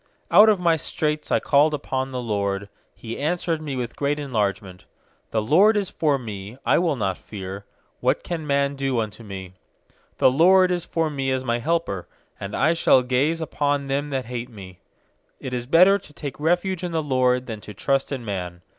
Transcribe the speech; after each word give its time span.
fiOut 0.31 0.49
of 0.49 0.59
my 0.59 0.75
straits 0.75 1.31
I 1.31 1.39
called 1.39 1.75
upon 1.75 2.09
the 2.09 2.19
LORD; 2.23 2.69
He 2.95 3.19
answered 3.19 3.61
me 3.61 3.75
with 3.75 3.95
great 3.95 4.17
en 4.17 4.31
largement, 4.31 4.85
i 5.31 5.37
6The 5.37 5.47
LORD 5.47 5.77
is 5.77 5.91
forme; 5.91 6.57
I 6.65 6.79
will 6.79 6.95
not 6.95 7.19
fear; 7.19 7.65
What 7.99 8.23
can 8.23 8.47
man 8.47 8.75
do 8.75 8.99
unto 8.99 9.21
me? 9.23 9.53
7The 10.17 10.35
LORD 10.35 10.71
is 10.71 10.85
for 10.85 11.11
me 11.11 11.29
as 11.31 11.45
my 11.45 11.59
helper; 11.59 12.07
And 12.39 12.55
I 12.55 12.73
shall 12.73 13.03
gaze 13.03 13.41
upon 13.41 13.85
them 13.85 14.09
that 14.09 14.25
hate 14.25 14.49
me. 14.49 14.79
8It 15.39 15.53
is 15.53 15.67
better 15.67 15.99
to 15.99 16.13
take 16.13 16.39
refuge 16.39 16.83
in 16.83 16.93
the 16.93 17.03
LORD 17.03 17.45
Than 17.45 17.61
to 17.61 17.73
trust 17.75 18.11
in 18.11 18.25
man. 18.25 18.63